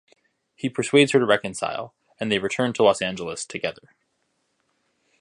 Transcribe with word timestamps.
He 0.55 0.67
persuades 0.67 1.11
her 1.11 1.19
to 1.19 1.27
reconcile, 1.27 1.93
and 2.19 2.31
they 2.31 2.39
return 2.39 2.73
to 2.73 2.81
Los 2.83 3.03
Angeles 3.03 3.45
together. 3.45 3.93